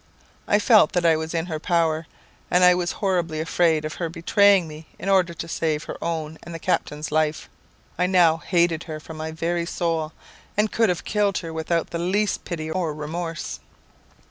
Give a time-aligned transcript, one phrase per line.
[0.47, 2.07] I felt that I was in her power,
[2.49, 6.39] and I was horribly afraid of her betraying me in order to save her own
[6.41, 7.47] and the captain's life.
[7.99, 10.13] I now hated her from my very soul,
[10.57, 13.59] and could have killed her without the least pity or remorse.